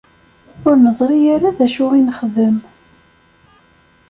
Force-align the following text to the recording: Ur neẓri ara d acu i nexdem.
Ur 0.67 0.75
neẓri 0.83 1.19
ara 1.35 1.57
d 1.57 1.59
acu 1.65 1.85
i 1.99 2.01
nexdem. 2.01 2.57